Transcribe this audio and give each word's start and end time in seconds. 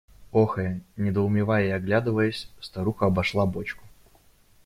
Охая, 0.31 0.81
недоумевая 0.97 1.67
и 1.67 1.69
оглядываясь, 1.69 2.49
старуха 2.59 3.05
обошла 3.05 3.45
бочку. 3.45 3.85